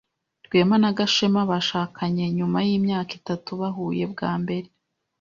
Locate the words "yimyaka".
2.67-3.11